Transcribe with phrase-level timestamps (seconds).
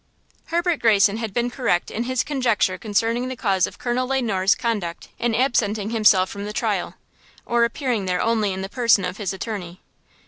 [0.45, 4.55] HERBERT GREYSON had been correct in his conjecture concerning the cause of Colonel Le Noir's
[4.55, 6.95] conduct in absenting himself from the trial,
[7.45, 9.79] or appearing there only in the person of his attorney.